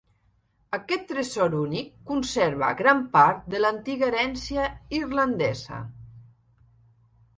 [0.75, 4.65] Aquest tresor únic conserva gran part de l'antiga herència
[5.03, 5.83] irlandesa.